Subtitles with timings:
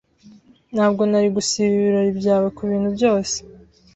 [0.73, 3.37] Ntabwo nari gusiba ibirori byawe kubintu byose.